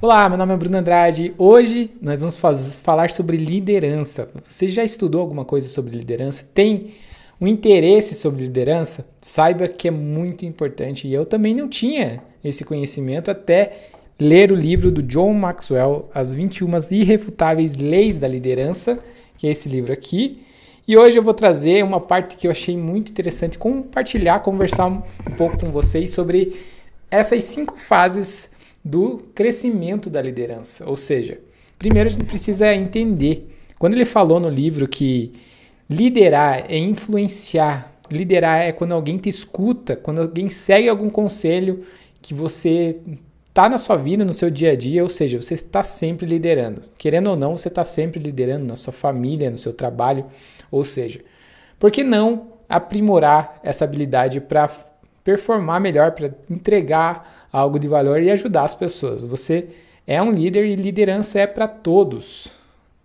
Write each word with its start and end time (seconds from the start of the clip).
Olá, 0.00 0.28
meu 0.28 0.38
nome 0.38 0.54
é 0.54 0.56
Bruno 0.56 0.78
Andrade. 0.78 1.34
Hoje 1.36 1.90
nós 2.00 2.20
vamos 2.20 2.38
falar 2.76 3.10
sobre 3.10 3.36
liderança. 3.36 4.30
Você 4.46 4.68
já 4.68 4.84
estudou 4.84 5.20
alguma 5.20 5.44
coisa 5.44 5.68
sobre 5.68 5.96
liderança? 5.96 6.48
Tem 6.54 6.92
um 7.40 7.48
interesse 7.48 8.14
sobre 8.14 8.44
liderança? 8.44 9.04
Saiba 9.20 9.66
que 9.66 9.88
é 9.88 9.90
muito 9.90 10.46
importante 10.46 11.08
e 11.08 11.12
eu 11.12 11.26
também 11.26 11.52
não 11.52 11.68
tinha 11.68 12.22
esse 12.44 12.64
conhecimento 12.64 13.28
até 13.28 13.72
ler 14.20 14.52
o 14.52 14.54
livro 14.54 14.92
do 14.92 15.02
John 15.02 15.34
Maxwell, 15.34 16.08
As 16.14 16.32
21 16.32 16.70
Irrefutáveis 16.92 17.74
Leis 17.74 18.16
da 18.16 18.28
Liderança, 18.28 19.00
que 19.36 19.48
é 19.48 19.50
esse 19.50 19.68
livro 19.68 19.92
aqui. 19.92 20.44
E 20.86 20.96
hoje 20.96 21.18
eu 21.18 21.24
vou 21.24 21.34
trazer 21.34 21.82
uma 21.82 22.00
parte 22.00 22.36
que 22.36 22.46
eu 22.46 22.52
achei 22.52 22.76
muito 22.76 23.10
interessante, 23.10 23.58
compartilhar, 23.58 24.38
conversar 24.44 24.86
um 24.86 25.02
pouco 25.36 25.58
com 25.58 25.72
vocês 25.72 26.10
sobre 26.10 26.56
essas 27.10 27.42
cinco 27.42 27.76
fases 27.76 28.56
do 28.88 29.18
crescimento 29.34 30.08
da 30.08 30.22
liderança. 30.22 30.88
Ou 30.88 30.96
seja, 30.96 31.38
primeiro 31.78 32.08
a 32.08 32.12
gente 32.12 32.24
precisa 32.24 32.74
entender. 32.74 33.54
Quando 33.78 33.92
ele 33.92 34.06
falou 34.06 34.40
no 34.40 34.48
livro 34.48 34.88
que 34.88 35.34
liderar 35.88 36.64
é 36.70 36.78
influenciar, 36.78 37.92
liderar 38.10 38.62
é 38.62 38.72
quando 38.72 38.92
alguém 38.92 39.18
te 39.18 39.28
escuta, 39.28 39.94
quando 39.94 40.22
alguém 40.22 40.48
segue 40.48 40.88
algum 40.88 41.10
conselho 41.10 41.84
que 42.22 42.32
você 42.32 42.98
está 43.46 43.68
na 43.68 43.76
sua 43.76 43.96
vida, 43.96 44.24
no 44.24 44.32
seu 44.32 44.50
dia 44.50 44.72
a 44.72 44.76
dia, 44.76 45.02
ou 45.02 45.10
seja, 45.10 45.40
você 45.40 45.52
está 45.52 45.82
sempre 45.82 46.26
liderando. 46.26 46.82
Querendo 46.96 47.28
ou 47.28 47.36
não, 47.36 47.56
você 47.56 47.68
está 47.68 47.84
sempre 47.84 48.18
liderando 48.18 48.64
na 48.64 48.76
sua 48.76 48.92
família, 48.92 49.50
no 49.50 49.58
seu 49.58 49.74
trabalho, 49.74 50.24
ou 50.70 50.84
seja, 50.84 51.20
por 51.78 51.90
que 51.90 52.02
não 52.02 52.52
aprimorar 52.68 53.60
essa 53.62 53.84
habilidade 53.84 54.40
para 54.40 54.68
performar 55.28 55.78
melhor, 55.78 56.12
para 56.12 56.32
entregar 56.48 57.48
algo 57.52 57.78
de 57.78 57.86
valor 57.86 58.22
e 58.22 58.30
ajudar 58.30 58.62
as 58.62 58.74
pessoas. 58.74 59.24
Você 59.24 59.68
é 60.06 60.22
um 60.22 60.32
líder 60.32 60.64
e 60.64 60.74
liderança 60.74 61.38
é 61.38 61.46
para 61.46 61.68
todos. 61.68 62.50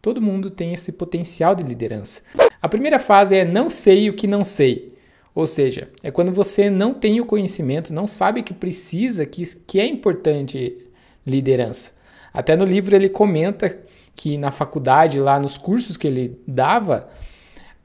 Todo 0.02 0.22
mundo 0.22 0.50
tem 0.50 0.72
esse 0.72 0.94
potencial 0.94 1.53
de 1.53 1.64
liderança. 1.64 2.22
A 2.61 2.70
primeira 2.70 2.98
fase 2.98 3.36
é 3.36 3.44
não 3.44 3.70
sei 3.70 4.09
o 4.09 4.14
que 4.14 4.25
não 4.25 4.42
sei. 4.42 4.95
Ou 5.36 5.45
seja, 5.45 5.89
é 6.02 6.11
quando 6.11 6.31
você 6.31 6.70
não 6.70 6.94
tem 6.94 7.20
o 7.20 7.25
conhecimento, 7.25 7.94
não 7.94 8.08
sabe 8.08 8.42
que 8.42 8.53
precisa, 8.53 9.26
que, 9.26 9.44
que 9.67 9.78
é 9.78 9.86
importante 9.86 10.78
liderança. 11.28 11.92
Até 12.33 12.55
no 12.55 12.64
livro 12.64 12.95
ele 12.95 13.09
comenta 13.09 13.78
que 14.16 14.38
na 14.38 14.50
faculdade, 14.50 15.20
lá 15.20 15.38
nos 15.38 15.58
cursos 15.58 15.98
que 15.98 16.08
ele 16.08 16.39
dava, 16.48 17.09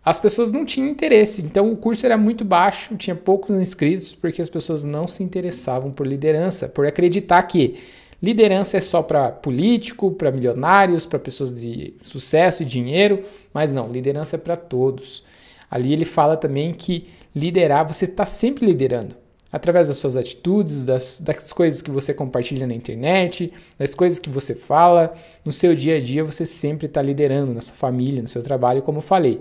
as 0.09 0.19
pessoas 0.19 0.51
não 0.51 0.65
tinham 0.65 0.89
interesse. 0.89 1.43
Então 1.43 1.71
o 1.71 1.77
curso 1.77 2.07
era 2.07 2.17
muito 2.17 2.43
baixo, 2.43 2.97
tinha 2.97 3.15
poucos 3.15 3.55
inscritos, 3.55 4.15
porque 4.15 4.41
as 4.41 4.49
pessoas 4.49 4.83
não 4.83 5.07
se 5.07 5.23
interessavam 5.23 5.91
por 5.91 6.07
liderança, 6.07 6.67
por 6.67 6.87
acreditar 6.87 7.43
que 7.43 7.77
liderança 8.23 8.79
é 8.79 8.81
só 8.81 9.03
para 9.03 9.31
político, 9.31 10.11
para 10.11 10.33
milionários, 10.33 11.05
para 11.05 11.19
pessoas 11.19 11.53
de 11.53 11.93
sucesso 12.03 12.63
e 12.63 12.67
dinheiro, 12.67 13.23
mas 13.53 13.71
não, 13.71 13.87
liderança 13.87 14.37
é 14.37 14.39
para 14.39 14.57
todos. 14.57 15.23
Ali 15.71 15.93
ele 15.93 16.07
fala 16.07 16.39
também 16.39 16.73
que 16.73 17.07
liderar, 17.37 17.87
você 17.87 18.07
está 18.07 18.25
sempre 18.25 18.65
liderando. 18.65 19.15
Através 19.53 19.89
das 19.89 19.99
suas 19.99 20.17
atitudes, 20.17 20.87
das, 20.87 21.21
das 21.21 21.53
coisas 21.53 21.83
que 21.83 21.91
você 21.91 22.15
compartilha 22.15 22.67
na 22.67 22.75
internet, 22.75 23.53
das 23.79 23.95
coisas 23.95 24.19
que 24.19 24.31
você 24.31 24.55
fala, 24.55 25.13
no 25.45 25.53
seu 25.53 25.75
dia 25.75 25.97
a 25.97 26.01
dia 26.01 26.25
você 26.25 26.47
sempre 26.47 26.87
está 26.87 27.03
liderando, 27.03 27.53
na 27.53 27.61
sua 27.61 27.75
família, 27.75 28.23
no 28.23 28.29
seu 28.29 28.43
trabalho, 28.43 28.81
como 28.81 28.99
eu 28.99 29.03
falei. 29.03 29.41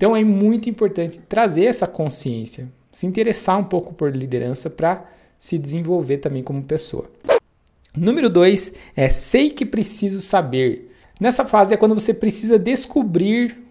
Então 0.00 0.16
é 0.16 0.24
muito 0.24 0.66
importante 0.66 1.20
trazer 1.28 1.66
essa 1.66 1.86
consciência, 1.86 2.72
se 2.90 3.06
interessar 3.06 3.58
um 3.58 3.64
pouco 3.64 3.92
por 3.92 4.16
liderança 4.16 4.70
para 4.70 5.04
se 5.38 5.58
desenvolver 5.58 6.16
também 6.16 6.42
como 6.42 6.62
pessoa. 6.62 7.04
Número 7.94 8.30
2 8.30 8.72
é 8.96 9.10
sei 9.10 9.50
que 9.50 9.66
preciso 9.66 10.22
saber. 10.22 10.90
Nessa 11.20 11.44
fase 11.44 11.74
é 11.74 11.76
quando 11.76 11.94
você 11.94 12.14
precisa 12.14 12.58
descobrir 12.58 13.62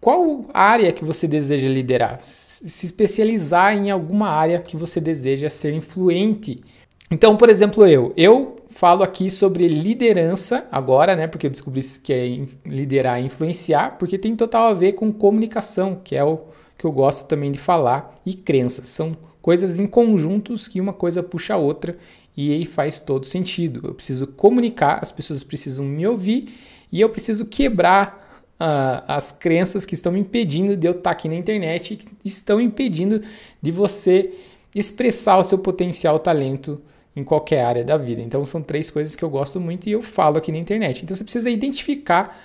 qual 0.00 0.46
área 0.54 0.90
que 0.90 1.04
você 1.04 1.28
deseja 1.28 1.68
liderar, 1.68 2.16
se 2.18 2.86
especializar 2.86 3.76
em 3.76 3.90
alguma 3.90 4.30
área 4.30 4.60
que 4.60 4.74
você 4.74 5.02
deseja 5.02 5.50
ser 5.50 5.74
influente. 5.74 6.62
Então, 7.10 7.36
por 7.36 7.50
exemplo, 7.50 7.86
eu, 7.86 8.14
eu 8.16 8.56
falo 8.70 9.02
aqui 9.02 9.30
sobre 9.30 9.66
liderança 9.68 10.66
agora, 10.70 11.16
né? 11.16 11.26
Porque 11.26 11.46
eu 11.46 11.50
descobri 11.50 11.82
que 12.02 12.12
é 12.12 12.46
liderar 12.66 13.20
e 13.20 13.26
influenciar, 13.26 13.96
porque 13.98 14.18
tem 14.18 14.36
total 14.36 14.68
a 14.68 14.74
ver 14.74 14.92
com 14.92 15.12
comunicação, 15.12 16.00
que 16.02 16.14
é 16.14 16.24
o 16.24 16.40
que 16.76 16.84
eu 16.84 16.92
gosto 16.92 17.26
também 17.26 17.50
de 17.50 17.58
falar, 17.58 18.14
e 18.24 18.34
crenças. 18.34 18.88
São 18.88 19.16
coisas 19.42 19.78
em 19.78 19.86
conjuntos 19.86 20.68
que 20.68 20.80
uma 20.80 20.92
coisa 20.92 21.22
puxa 21.22 21.54
a 21.54 21.56
outra 21.56 21.96
e 22.36 22.52
aí 22.52 22.64
faz 22.64 23.00
todo 23.00 23.26
sentido. 23.26 23.80
Eu 23.84 23.94
preciso 23.94 24.26
comunicar, 24.26 25.00
as 25.02 25.10
pessoas 25.10 25.42
precisam 25.42 25.84
me 25.84 26.06
ouvir 26.06 26.48
e 26.92 27.00
eu 27.00 27.08
preciso 27.08 27.46
quebrar 27.46 28.44
uh, 28.60 29.02
as 29.08 29.32
crenças 29.32 29.84
que 29.84 29.94
estão 29.94 30.12
me 30.12 30.20
impedindo 30.20 30.76
de 30.76 30.86
eu 30.86 30.92
estar 30.92 31.10
aqui 31.10 31.28
na 31.28 31.34
internet, 31.34 31.96
que 31.96 32.08
estão 32.24 32.60
impedindo 32.60 33.22
de 33.60 33.72
você 33.72 34.32
expressar 34.74 35.38
o 35.38 35.44
seu 35.44 35.58
potencial 35.58 36.18
talento 36.18 36.80
em 37.18 37.24
qualquer 37.24 37.64
área 37.64 37.84
da 37.84 37.96
vida. 37.96 38.22
Então 38.22 38.46
são 38.46 38.62
três 38.62 38.90
coisas 38.90 39.16
que 39.16 39.24
eu 39.24 39.30
gosto 39.30 39.60
muito 39.60 39.88
e 39.88 39.92
eu 39.92 40.02
falo 40.02 40.38
aqui 40.38 40.52
na 40.52 40.58
internet. 40.58 41.02
Então 41.02 41.16
você 41.16 41.24
precisa 41.24 41.50
identificar 41.50 42.38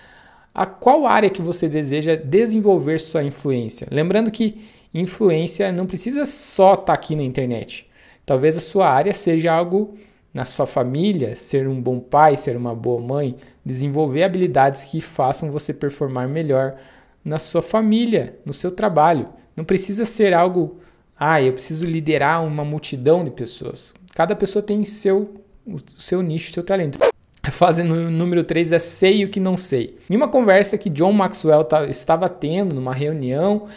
a 0.54 0.66
qual 0.66 1.06
área 1.06 1.30
que 1.30 1.42
você 1.42 1.70
deseja 1.70 2.16
desenvolver 2.16 3.00
sua 3.00 3.24
influência. 3.24 3.88
Lembrando 3.92 4.32
que 4.32 4.64
influência 4.94 5.72
não 5.72 5.86
precisa 5.86 6.26
só 6.26 6.74
estar 6.74 6.86
tá 6.86 6.94
aqui 6.94 7.16
na 7.16 7.24
internet. 7.24 7.88
Talvez 8.26 8.58
a 8.58 8.62
sua 8.62 8.90
área 8.90 9.14
seja 9.14 9.52
algo 9.52 9.98
na 10.34 10.46
sua 10.46 10.66
família, 10.66 11.36
ser 11.36 11.68
um 11.68 11.80
bom 11.80 12.00
pai, 12.00 12.36
ser 12.38 12.58
uma 12.58 12.74
boa 12.74 13.00
mãe, 13.00 13.36
desenvolver 13.64 14.24
habilidades 14.24 14.86
que 14.86 15.00
façam 15.00 15.52
você 15.52 15.74
performar 15.74 16.28
melhor 16.28 16.76
na 17.24 17.38
sua 17.38 17.62
família, 17.62 18.40
no 18.44 18.54
seu 18.54 18.72
trabalho. 18.72 19.30
Não 19.56 19.64
precisa 19.64 20.06
ser 20.06 20.34
algo, 20.34 20.80
ah, 21.18 21.42
eu 21.42 21.54
preciso 21.54 21.86
liderar 21.86 22.44
uma 22.44 22.66
multidão 22.66 23.24
de 23.24 23.30
pessoas. 23.30 23.94
Cada 24.16 24.36
pessoa 24.36 24.62
tem 24.62 24.86
seu, 24.86 25.34
o 25.66 25.78
seu 25.98 26.22
nicho, 26.22 26.54
seu 26.54 26.64
talento. 26.64 27.00
Fase 27.52 27.84
número 27.84 28.44
3 28.44 28.72
é 28.72 28.80
sei 28.80 29.26
o 29.26 29.30
que 29.30 29.40
não 29.40 29.58
sei. 29.58 29.98
Em 30.10 30.16
uma 30.16 30.28
conversa 30.28 30.78
que 30.78 30.90
John 30.90 31.12
Maxwell 31.12 31.68
estava 31.90 32.30
tendo 32.30 32.76
numa 32.76 32.94
reunião, 32.94 33.68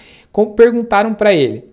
perguntaram 0.56 1.14
para 1.14 1.32
ele: 1.32 1.64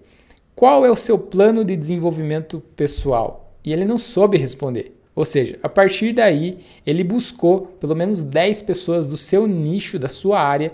qual 0.55 0.85
é 0.85 0.89
o 0.91 0.95
seu 0.95 1.19
plano 1.19 1.65
de 1.65 1.75
desenvolvimento 1.75 2.61
pessoal? 2.75 3.53
E 3.65 3.73
ele 3.73 3.85
não 3.85 3.97
soube 3.97 4.37
responder. 4.37 4.97
Ou 5.15 5.25
seja, 5.25 5.59
a 5.61 5.69
partir 5.69 6.13
daí, 6.13 6.59
ele 6.85 7.03
buscou 7.03 7.67
pelo 7.79 7.95
menos 7.95 8.21
10 8.21 8.63
pessoas 8.63 9.05
do 9.05 9.15
seu 9.15 9.45
nicho, 9.45 9.99
da 9.99 10.09
sua 10.09 10.41
área, 10.41 10.73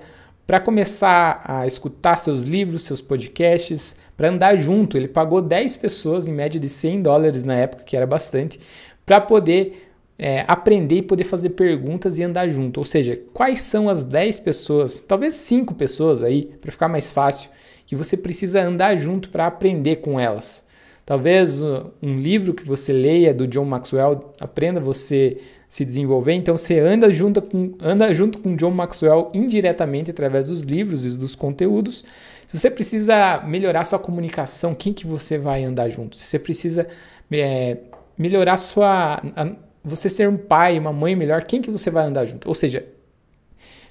para 0.49 0.59
começar 0.59 1.41
a 1.45 1.67
escutar 1.67 2.17
seus 2.17 2.41
livros, 2.41 2.81
seus 2.81 2.99
podcasts, 2.99 3.95
para 4.17 4.29
andar 4.29 4.57
junto. 4.57 4.97
Ele 4.97 5.07
pagou 5.07 5.43
10 5.43 5.77
pessoas, 5.77 6.27
em 6.27 6.33
média 6.33 6.59
de 6.59 6.67
100 6.67 7.03
dólares 7.03 7.43
na 7.43 7.53
época, 7.53 7.83
que 7.83 7.95
era 7.95 8.07
bastante, 8.07 8.59
para 9.05 9.21
poder 9.21 9.91
é, 10.17 10.43
aprender 10.47 10.95
e 10.95 11.01
poder 11.03 11.25
fazer 11.25 11.51
perguntas 11.51 12.17
e 12.17 12.23
andar 12.23 12.49
junto. 12.49 12.79
Ou 12.79 12.83
seja, 12.83 13.21
quais 13.31 13.61
são 13.61 13.87
as 13.87 14.01
10 14.01 14.39
pessoas, 14.39 15.03
talvez 15.03 15.35
5 15.35 15.75
pessoas 15.75 16.23
aí, 16.23 16.45
para 16.59 16.71
ficar 16.71 16.87
mais 16.87 17.11
fácil, 17.11 17.51
que 17.85 17.95
você 17.95 18.17
precisa 18.17 18.59
andar 18.59 18.97
junto 18.97 19.29
para 19.29 19.45
aprender 19.45 19.97
com 19.97 20.19
elas. 20.19 20.65
Talvez 21.09 21.63
um 21.63 22.17
livro 22.17 22.53
que 22.53 22.63
você 22.63 22.93
leia 22.93 23.33
do 23.33 23.47
John 23.47 23.65
Maxwell 23.65 24.31
aprenda 24.39 24.79
você 24.79 25.37
se 25.67 25.83
desenvolver. 25.83 26.33
Então 26.33 26.55
você 26.55 26.77
anda 26.77 27.11
junto 27.11 27.41
com 27.41 27.73
anda 27.81 28.13
junto 28.13 28.37
com 28.37 28.55
John 28.55 28.69
Maxwell 28.69 29.31
indiretamente 29.33 30.11
através 30.11 30.49
dos 30.49 30.61
livros 30.61 31.07
e 31.07 31.17
dos 31.17 31.35
conteúdos. 31.35 32.05
Se 32.45 32.59
você 32.59 32.69
precisa 32.69 33.41
melhorar 33.41 33.85
sua 33.85 33.97
comunicação, 33.97 34.75
quem 34.75 34.93
que 34.93 35.07
você 35.07 35.39
vai 35.39 35.63
andar 35.63 35.89
junto? 35.89 36.15
Se 36.15 36.25
você 36.25 36.37
precisa 36.37 36.87
é, 37.31 37.77
melhorar 38.15 38.57
sua 38.57 39.19
a, 39.35 39.51
você 39.83 40.11
ser 40.11 40.29
um 40.29 40.37
pai, 40.37 40.77
uma 40.77 40.93
mãe 40.93 41.15
melhor, 41.15 41.43
quem 41.43 41.59
que 41.59 41.71
você 41.71 41.89
vai 41.89 42.05
andar 42.05 42.27
junto? 42.27 42.47
Ou 42.47 42.53
seja, 42.53 42.85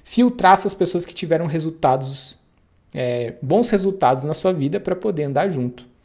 filtrar 0.05 0.53
essas 0.53 0.73
pessoas 0.73 1.05
que 1.05 1.12
tiveram 1.12 1.47
resultados 1.47 2.38
é, 2.94 3.35
bons 3.43 3.71
resultados 3.71 4.23
na 4.23 4.35
sua 4.35 4.53
vida 4.53 4.79
para 4.79 4.94
poder 4.94 5.25
andar 5.25 5.49
junto. 5.49 5.98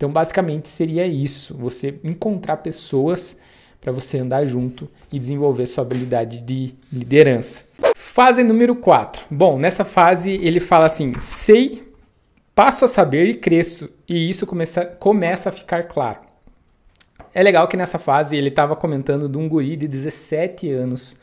Então, 0.00 0.10
basicamente, 0.10 0.70
seria 0.70 1.06
isso: 1.06 1.54
você 1.58 2.00
encontrar 2.02 2.56
pessoas 2.56 3.36
para 3.78 3.92
você 3.92 4.16
andar 4.16 4.46
junto 4.46 4.88
e 5.12 5.18
desenvolver 5.18 5.66
sua 5.66 5.82
habilidade 5.82 6.40
de 6.40 6.74
liderança. 6.90 7.66
Fase 7.94 8.42
número 8.42 8.74
4. 8.74 9.26
Bom, 9.30 9.58
nessa 9.58 9.84
fase 9.84 10.30
ele 10.42 10.58
fala 10.58 10.86
assim: 10.86 11.12
sei, 11.20 11.92
passo 12.54 12.86
a 12.86 12.88
saber 12.88 13.26
e 13.26 13.34
cresço, 13.34 13.90
e 14.08 14.30
isso 14.30 14.46
começa, 14.46 14.86
começa 14.86 15.50
a 15.50 15.52
ficar 15.52 15.82
claro. 15.82 16.20
É 17.34 17.42
legal 17.42 17.68
que 17.68 17.76
nessa 17.76 17.98
fase 17.98 18.34
ele 18.34 18.48
estava 18.48 18.74
comentando 18.74 19.28
de 19.28 19.36
um 19.36 19.46
guri 19.46 19.76
de 19.76 19.86
17 19.86 20.70
anos 20.70 21.14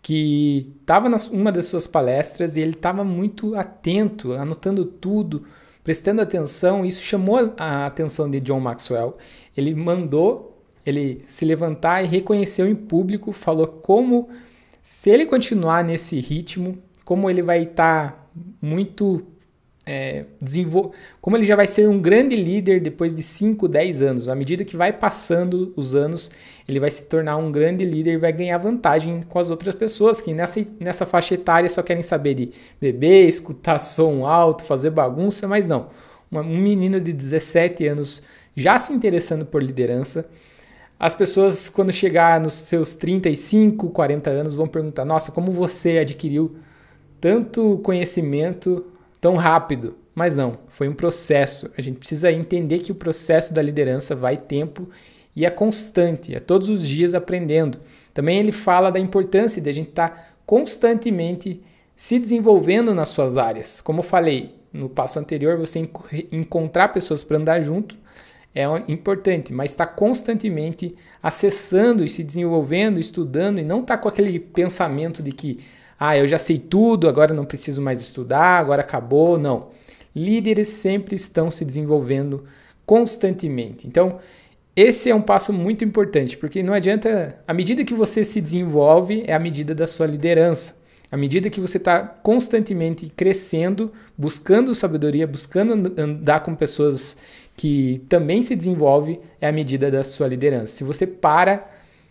que 0.00 0.74
estava 0.80 1.08
em 1.08 1.14
uma 1.30 1.52
das 1.52 1.66
suas 1.66 1.86
palestras 1.86 2.56
e 2.56 2.60
ele 2.60 2.72
estava 2.72 3.04
muito 3.04 3.54
atento, 3.54 4.32
anotando 4.32 4.86
tudo, 4.86 5.44
prestando 5.84 6.22
atenção, 6.22 6.84
isso 6.84 7.02
chamou 7.02 7.54
a 7.58 7.86
atenção 7.86 8.28
de 8.28 8.40
John 8.40 8.58
Maxwell. 8.58 9.16
Ele 9.56 9.74
mandou 9.74 10.54
ele 10.84 11.22
se 11.26 11.44
levantar 11.44 12.02
e 12.02 12.06
reconheceu 12.06 12.68
em 12.68 12.74
público, 12.74 13.32
falou 13.32 13.66
como 13.66 14.28
se 14.82 15.08
ele 15.10 15.24
continuar 15.24 15.82
nesse 15.82 16.20
ritmo, 16.20 16.78
como 17.04 17.30
ele 17.30 17.42
vai 17.42 17.62
estar 17.62 18.12
tá 18.12 18.26
muito 18.60 19.24
é, 19.86 20.24
como 21.20 21.36
ele 21.36 21.44
já 21.44 21.54
vai 21.54 21.66
ser 21.66 21.86
um 21.88 22.00
grande 22.00 22.34
líder 22.34 22.80
depois 22.80 23.14
de 23.14 23.22
5, 23.22 23.68
10 23.68 24.02
anos. 24.02 24.28
À 24.28 24.34
medida 24.34 24.64
que 24.64 24.76
vai 24.76 24.92
passando 24.92 25.74
os 25.76 25.94
anos, 25.94 26.30
ele 26.66 26.80
vai 26.80 26.90
se 26.90 27.04
tornar 27.04 27.36
um 27.36 27.52
grande 27.52 27.84
líder 27.84 28.12
e 28.12 28.16
vai 28.16 28.32
ganhar 28.32 28.56
vantagem 28.58 29.22
com 29.28 29.38
as 29.38 29.50
outras 29.50 29.74
pessoas 29.74 30.20
que 30.20 30.32
nessa, 30.32 30.66
nessa 30.80 31.04
faixa 31.04 31.34
etária 31.34 31.68
só 31.68 31.82
querem 31.82 32.02
saber 32.02 32.34
de 32.34 32.50
beber, 32.80 33.28
escutar 33.28 33.78
som 33.78 34.26
alto, 34.26 34.64
fazer 34.64 34.90
bagunça, 34.90 35.46
mas 35.46 35.68
não. 35.68 35.88
Uma, 36.30 36.40
um 36.40 36.58
menino 36.58 36.98
de 36.98 37.12
17 37.12 37.86
anos 37.86 38.22
já 38.56 38.78
se 38.78 38.92
interessando 38.92 39.44
por 39.44 39.62
liderança. 39.62 40.26
As 40.98 41.14
pessoas, 41.14 41.68
quando 41.68 41.92
chegar 41.92 42.40
nos 42.40 42.54
seus 42.54 42.94
35, 42.94 43.90
40 43.90 44.30
anos, 44.30 44.54
vão 44.54 44.66
perguntar: 44.66 45.04
Nossa, 45.04 45.30
como 45.30 45.52
você 45.52 45.98
adquiriu 45.98 46.56
tanto 47.20 47.78
conhecimento 47.82 48.86
tão 49.24 49.36
rápido. 49.36 49.96
Mas 50.14 50.36
não, 50.36 50.58
foi 50.68 50.86
um 50.86 50.92
processo. 50.92 51.70
A 51.78 51.80
gente 51.80 51.98
precisa 51.98 52.30
entender 52.30 52.80
que 52.80 52.92
o 52.92 52.94
processo 52.94 53.54
da 53.54 53.62
liderança 53.62 54.14
vai 54.14 54.36
tempo 54.36 54.90
e 55.34 55.46
é 55.46 55.50
constante, 55.50 56.34
é 56.34 56.38
todos 56.38 56.68
os 56.68 56.86
dias 56.86 57.14
aprendendo. 57.14 57.80
Também 58.12 58.38
ele 58.38 58.52
fala 58.52 58.92
da 58.92 58.98
importância 59.00 59.62
de 59.62 59.70
a 59.70 59.72
gente 59.72 59.88
estar 59.88 60.10
tá 60.10 60.26
constantemente 60.44 61.62
se 61.96 62.18
desenvolvendo 62.18 62.94
nas 62.94 63.08
suas 63.08 63.38
áreas. 63.38 63.80
Como 63.80 64.00
eu 64.00 64.04
falei 64.04 64.54
no 64.70 64.90
passo 64.90 65.18
anterior, 65.18 65.56
você 65.56 65.88
encontrar 66.30 66.88
pessoas 66.88 67.24
para 67.24 67.38
andar 67.38 67.62
junto 67.62 67.96
é 68.54 68.64
importante, 68.86 69.54
mas 69.54 69.70
estar 69.70 69.86
tá 69.86 69.92
constantemente 69.92 70.94
acessando 71.22 72.04
e 72.04 72.10
se 72.10 72.22
desenvolvendo, 72.22 73.00
estudando 73.00 73.58
e 73.58 73.64
não 73.64 73.80
estar 73.80 73.96
tá 73.96 74.02
com 74.02 74.08
aquele 74.08 74.38
pensamento 74.38 75.22
de 75.22 75.32
que 75.32 75.60
ah, 75.98 76.16
eu 76.16 76.26
já 76.26 76.38
sei 76.38 76.58
tudo, 76.58 77.08
agora 77.08 77.32
não 77.32 77.44
preciso 77.44 77.80
mais 77.80 78.00
estudar, 78.00 78.58
agora 78.58 78.82
acabou. 78.82 79.38
Não. 79.38 79.68
Líderes 80.14 80.68
sempre 80.68 81.16
estão 81.16 81.50
se 81.50 81.64
desenvolvendo 81.64 82.44
constantemente. 82.86 83.86
Então, 83.86 84.18
esse 84.76 85.08
é 85.08 85.14
um 85.14 85.22
passo 85.22 85.52
muito 85.52 85.84
importante, 85.84 86.36
porque 86.36 86.62
não 86.62 86.74
adianta. 86.74 87.38
À 87.46 87.54
medida 87.54 87.84
que 87.84 87.94
você 87.94 88.24
se 88.24 88.40
desenvolve, 88.40 89.22
é 89.26 89.32
a 89.32 89.38
medida 89.38 89.74
da 89.74 89.86
sua 89.86 90.06
liderança. 90.06 90.82
À 91.12 91.16
medida 91.16 91.48
que 91.48 91.60
você 91.60 91.76
está 91.76 92.00
constantemente 92.02 93.06
crescendo, 93.06 93.92
buscando 94.18 94.74
sabedoria, 94.74 95.28
buscando 95.28 95.94
andar 95.96 96.40
com 96.40 96.56
pessoas 96.56 97.16
que 97.56 98.02
também 98.08 98.42
se 98.42 98.56
desenvolvem, 98.56 99.20
é 99.40 99.46
a 99.46 99.52
medida 99.52 99.92
da 99.92 100.02
sua 100.02 100.26
liderança. 100.26 100.76
Se 100.76 100.82
você 100.82 101.06
para, 101.06 101.68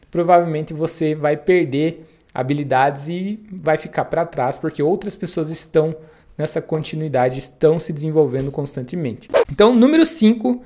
provavelmente 0.09 0.73
você 0.73 1.15
vai 1.15 1.35
perder 1.35 2.05
habilidades 2.33 3.09
e 3.09 3.39
vai 3.51 3.77
ficar 3.77 4.05
para 4.05 4.25
trás 4.25 4.57
porque 4.57 4.81
outras 4.81 5.15
pessoas 5.15 5.49
estão 5.49 5.95
nessa 6.37 6.61
continuidade, 6.61 7.37
estão 7.37 7.79
se 7.79 7.93
desenvolvendo 7.93 8.51
constantemente. 8.51 9.29
Então, 9.51 9.73
número 9.73 10.05
5 10.05 10.63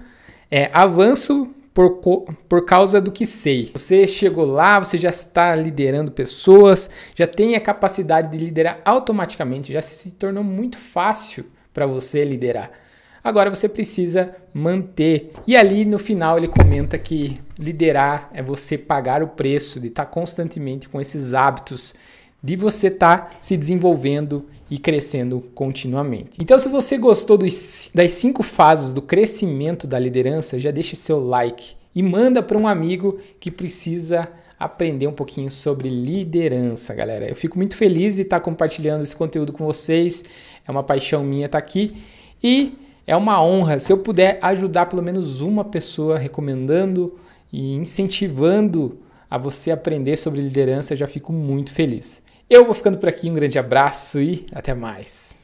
é 0.50 0.70
avanço 0.74 1.54
por, 1.74 2.02
por 2.50 2.66
causa 2.66 3.00
do 3.00 3.12
que 3.12 3.26
sei. 3.26 3.72
Você 3.74 4.08
chegou 4.08 4.46
lá, 4.46 4.80
você 4.80 4.98
já 4.98 5.10
está 5.10 5.54
liderando 5.56 6.12
pessoas, 6.12 6.90
já 7.14 7.28
tem 7.28 7.56
a 7.56 7.62
capacidade 7.62 8.32
de 8.32 8.44
liderar 8.44 8.80
automaticamente, 8.84 9.74
já 9.74 9.82
se 9.82 10.12
tornou 10.16 10.44
muito 10.44 10.78
fácil 10.78 11.46
para 11.74 11.86
você 11.86 12.24
liderar. 12.24 12.72
Agora 13.24 13.50
você 13.50 13.68
precisa 13.70 14.34
manter. 14.54 15.34
E 15.46 15.56
ali 15.56 15.86
no 15.86 16.00
final 16.00 16.38
ele 16.38 16.48
comenta 16.48 16.98
que 16.98 17.40
liderar 17.58 18.30
é 18.34 18.42
você 18.42 18.78
pagar 18.78 19.24
o 19.24 19.28
preço 19.28 19.80
de 19.80 19.88
estar 19.88 20.06
tá 20.06 20.12
constantemente 20.12 20.88
com 20.88 21.02
esses 21.02 21.34
hábitos 21.34 21.94
de 22.42 22.56
você 22.56 22.88
estar 22.88 23.30
tá 23.30 23.32
se 23.40 23.58
desenvolvendo 23.58 24.46
e 24.70 24.78
crescendo 24.78 25.42
continuamente. 25.56 26.38
Então, 26.40 26.60
se 26.60 26.70
você 26.70 26.98
gostou 26.98 27.38
dos, 27.38 27.90
das 27.94 28.12
cinco 28.14 28.44
fases 28.44 28.94
do 28.94 29.02
crescimento 29.02 29.88
da 29.88 29.98
liderança, 29.98 30.60
já 30.60 30.72
deixa 30.72 30.96
seu 30.96 31.20
like 31.20 31.76
e 31.96 32.04
manda 32.04 32.44
para 32.44 32.58
um 32.58 32.68
amigo 32.68 33.18
que 33.40 33.50
precisa 33.50 34.30
aprender 34.60 35.08
um 35.08 35.14
pouquinho 35.14 35.50
sobre 35.50 35.90
liderança, 35.90 36.94
galera. 36.94 37.28
Eu 37.28 37.36
fico 37.36 37.58
muito 37.58 37.76
feliz 37.76 38.16
de 38.16 38.24
estar 38.24 38.40
tá 38.40 38.44
compartilhando 38.44 39.04
esse 39.04 39.16
conteúdo 39.16 39.54
com 39.54 39.66
vocês. 39.66 40.24
É 40.68 40.72
uma 40.72 40.84
paixão 40.84 41.24
minha 41.24 41.46
estar 41.46 41.58
aqui 41.58 41.96
e 42.44 42.78
é 43.06 43.16
uma 43.16 43.42
honra 43.42 43.80
se 43.80 43.92
eu 43.92 43.98
puder 43.98 44.38
ajudar 44.42 44.88
pelo 44.88 45.02
menos 45.02 45.42
uma 45.42 45.64
pessoa 45.64 46.18
recomendando 46.18 47.18
e 47.52 47.74
incentivando 47.74 49.00
a 49.30 49.38
você 49.38 49.72
aprender 49.72 50.18
sobre 50.18 50.42
liderança, 50.42 50.94
eu 50.94 50.98
já 50.98 51.08
fico 51.08 51.32
muito 51.34 51.72
feliz. 51.72 52.24
Eu 52.50 52.66
vou 52.66 52.74
ficando 52.74 52.98
por 52.98 53.10
aqui, 53.10 53.30
um 53.30 53.34
grande 53.34 53.60
abraço 53.60 54.22
e 54.22 54.46
até 54.54 54.74
mais. 54.74 55.37